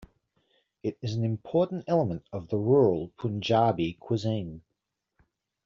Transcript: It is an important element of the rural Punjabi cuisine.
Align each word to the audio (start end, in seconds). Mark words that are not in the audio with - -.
It 0.81 0.97
is 1.03 1.13
an 1.13 1.23
important 1.23 1.83
element 1.85 2.25
of 2.33 2.47
the 2.47 2.57
rural 2.57 3.11
Punjabi 3.19 3.97
cuisine. 3.99 4.63